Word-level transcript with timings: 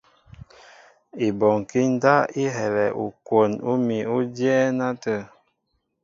Ibɔnkí 1.27 1.79
ndáp 1.93 2.23
i 2.43 2.43
helɛ 2.55 2.85
ukwon 3.05 3.51
úmi 3.71 3.97
ú 4.15 4.17
dyɛ́ɛ́n 4.35 4.77
átə̂. 4.87 5.19